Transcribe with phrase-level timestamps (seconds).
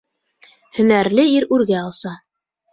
[0.79, 2.19] Һөнәрле ир үргә оса